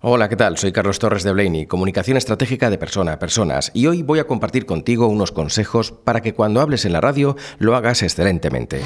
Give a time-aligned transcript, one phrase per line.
[0.00, 0.56] Hola, ¿qué tal?
[0.56, 4.28] Soy Carlos Torres de Blaney, Comunicación Estratégica de Persona a Personas, y hoy voy a
[4.28, 8.80] compartir contigo unos consejos para que cuando hables en la radio lo hagas excelentemente.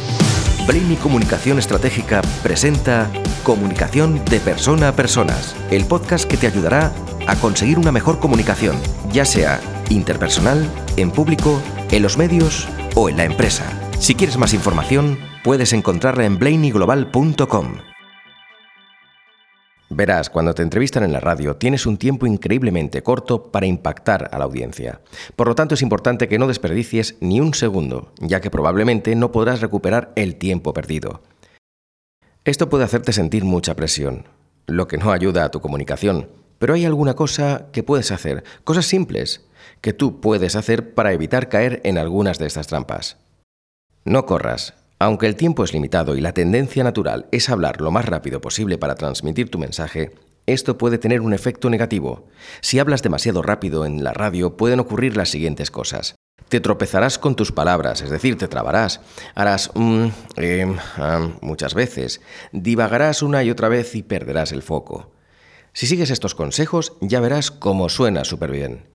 [0.66, 3.10] Blaney Comunicación Estratégica presenta
[3.42, 6.90] Comunicación de Persona a Personas, el podcast que te ayudará
[7.26, 8.78] a conseguir una mejor comunicación,
[9.12, 9.60] ya sea
[9.90, 10.66] interpersonal,
[10.96, 11.60] en público,
[11.90, 13.70] en los medios o en la empresa.
[13.98, 17.91] Si quieres más información, puedes encontrarla en blaneyglobal.com.
[19.90, 24.38] Verás, cuando te entrevistan en la radio tienes un tiempo increíblemente corto para impactar a
[24.38, 25.00] la audiencia.
[25.36, 29.32] Por lo tanto es importante que no desperdicies ni un segundo, ya que probablemente no
[29.32, 31.22] podrás recuperar el tiempo perdido.
[32.44, 34.24] Esto puede hacerte sentir mucha presión,
[34.66, 38.86] lo que no ayuda a tu comunicación, pero hay alguna cosa que puedes hacer, cosas
[38.86, 39.44] simples,
[39.80, 43.18] que tú puedes hacer para evitar caer en algunas de estas trampas.
[44.04, 48.06] No corras, aunque el tiempo es limitado y la tendencia natural es hablar lo más
[48.06, 50.12] rápido posible para transmitir tu mensaje,
[50.46, 52.28] esto puede tener un efecto negativo.
[52.60, 56.14] Si hablas demasiado rápido en la radio pueden ocurrir las siguientes cosas.
[56.48, 59.00] Te tropezarás con tus palabras, es decir, te trabarás.
[59.34, 60.76] Harás mm, em,
[61.40, 62.20] muchas veces.
[62.52, 65.10] Divagarás una y otra vez y perderás el foco.
[65.72, 68.91] Si sigues estos consejos ya verás cómo suena súper bien.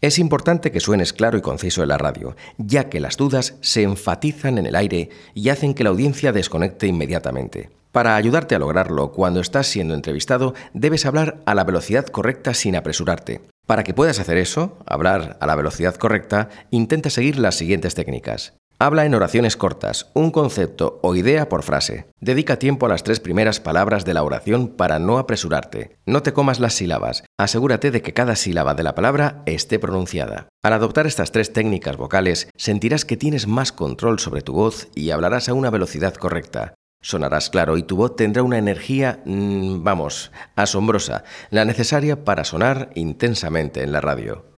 [0.00, 3.82] Es importante que suenes claro y conciso en la radio, ya que las dudas se
[3.82, 7.68] enfatizan en el aire y hacen que la audiencia desconecte inmediatamente.
[7.92, 12.76] Para ayudarte a lograrlo, cuando estás siendo entrevistado, debes hablar a la velocidad correcta sin
[12.76, 13.42] apresurarte.
[13.66, 18.54] Para que puedas hacer eso, hablar a la velocidad correcta, intenta seguir las siguientes técnicas.
[18.82, 22.06] Habla en oraciones cortas, un concepto o idea por frase.
[22.18, 25.98] Dedica tiempo a las tres primeras palabras de la oración para no apresurarte.
[26.06, 27.22] No te comas las sílabas.
[27.38, 30.48] Asegúrate de que cada sílaba de la palabra esté pronunciada.
[30.62, 35.10] Al adoptar estas tres técnicas vocales, sentirás que tienes más control sobre tu voz y
[35.10, 36.72] hablarás a una velocidad correcta.
[37.02, 42.92] Sonarás claro y tu voz tendrá una energía, mmm, vamos, asombrosa, la necesaria para sonar
[42.94, 44.50] intensamente en la radio.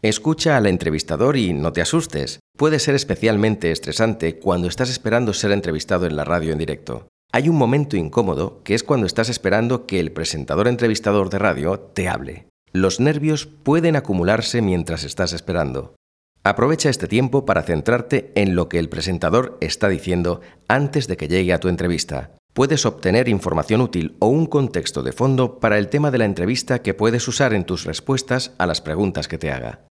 [0.00, 2.38] Escucha al entrevistador y no te asustes.
[2.58, 7.06] Puede ser especialmente estresante cuando estás esperando ser entrevistado en la radio en directo.
[7.30, 11.78] Hay un momento incómodo que es cuando estás esperando que el presentador entrevistador de radio
[11.78, 12.48] te hable.
[12.72, 15.94] Los nervios pueden acumularse mientras estás esperando.
[16.42, 21.28] Aprovecha este tiempo para centrarte en lo que el presentador está diciendo antes de que
[21.28, 22.32] llegue a tu entrevista.
[22.54, 26.82] Puedes obtener información útil o un contexto de fondo para el tema de la entrevista
[26.82, 29.87] que puedes usar en tus respuestas a las preguntas que te haga.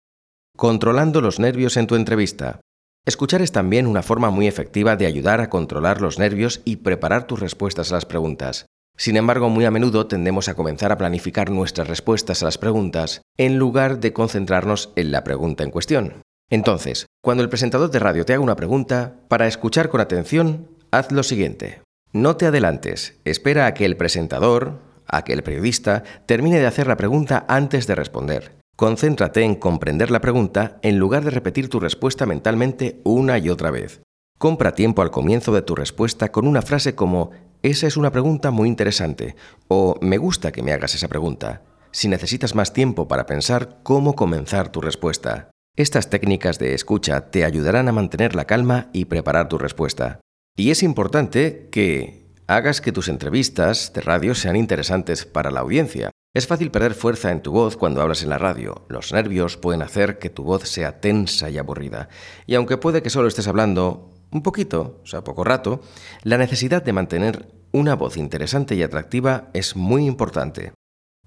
[0.56, 2.60] Controlando los nervios en tu entrevista.
[3.04, 7.26] Escuchar es también una forma muy efectiva de ayudar a controlar los nervios y preparar
[7.26, 8.66] tus respuestas a las preguntas.
[8.96, 13.22] Sin embargo, muy a menudo tendemos a comenzar a planificar nuestras respuestas a las preguntas
[13.38, 16.22] en lugar de concentrarnos en la pregunta en cuestión.
[16.50, 21.10] Entonces, cuando el presentador de radio te haga una pregunta, para escuchar con atención, haz
[21.10, 21.80] lo siguiente.
[22.12, 26.86] No te adelantes, espera a que el presentador, a que el periodista, termine de hacer
[26.86, 28.61] la pregunta antes de responder.
[28.82, 33.70] Concéntrate en comprender la pregunta en lugar de repetir tu respuesta mentalmente una y otra
[33.70, 34.02] vez.
[34.40, 37.30] Compra tiempo al comienzo de tu respuesta con una frase como
[37.62, 39.36] esa es una pregunta muy interesante
[39.68, 41.62] o me gusta que me hagas esa pregunta.
[41.92, 45.52] Si necesitas más tiempo para pensar cómo comenzar tu respuesta.
[45.76, 50.18] Estas técnicas de escucha te ayudarán a mantener la calma y preparar tu respuesta.
[50.56, 56.10] Y es importante que hagas que tus entrevistas de radio sean interesantes para la audiencia.
[56.34, 58.86] Es fácil perder fuerza en tu voz cuando hablas en la radio.
[58.88, 62.08] Los nervios pueden hacer que tu voz sea tensa y aburrida.
[62.46, 65.82] Y aunque puede que solo estés hablando un poquito, o sea, poco rato,
[66.22, 70.72] la necesidad de mantener una voz interesante y atractiva es muy importante.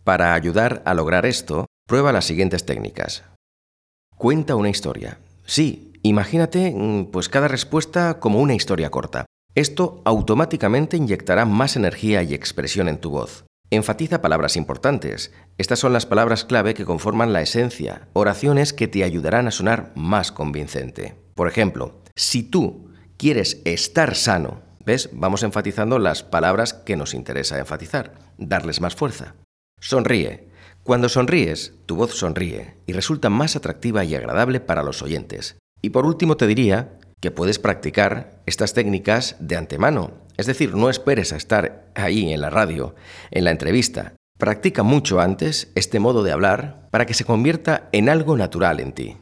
[0.04, 3.24] Para ayudar a lograr esto, prueba las siguientes técnicas.
[4.18, 5.20] Cuenta una historia.
[5.46, 9.26] Sí, imagínate mm, pues cada respuesta como una historia corta.
[9.54, 13.46] Esto automáticamente inyectará más energía y expresión en tu voz.
[13.72, 15.32] Enfatiza palabras importantes.
[15.58, 19.92] Estas son las palabras clave que conforman la esencia, oraciones que te ayudarán a sonar
[19.96, 21.16] más convincente.
[21.34, 25.10] Por ejemplo, si tú quieres estar sano, ¿ves?
[25.14, 29.36] Vamos enfatizando las palabras que nos interesa enfatizar, darles más fuerza.
[29.80, 30.50] Sonríe.
[30.84, 35.58] Cuando sonríes, tu voz sonríe y resulta más atractiva y agradable para los oyentes.
[35.82, 40.25] Y por último te diría que puedes practicar estas técnicas de antemano.
[40.38, 42.96] Es decir, no esperes a estar ahí en la radio,
[43.32, 44.14] en la entrevista.
[44.38, 48.92] Practica mucho antes este modo de hablar para que se convierta en algo natural en
[48.92, 49.18] ti.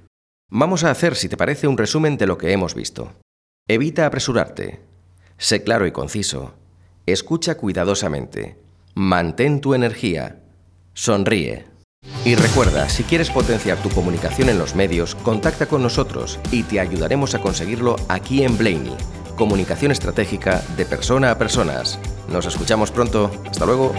[0.49, 3.13] Vamos a hacer, si te parece, un resumen de lo que hemos visto.
[3.67, 4.81] Evita apresurarte.
[5.37, 6.53] Sé claro y conciso.
[7.05, 8.57] Escucha cuidadosamente.
[8.95, 10.41] Mantén tu energía.
[10.93, 11.65] Sonríe.
[12.25, 16.79] Y recuerda, si quieres potenciar tu comunicación en los medios, contacta con nosotros y te
[16.79, 18.95] ayudaremos a conseguirlo aquí en Blaney.
[19.35, 21.99] Comunicación estratégica de persona a personas.
[22.29, 23.31] Nos escuchamos pronto.
[23.49, 23.93] Hasta luego.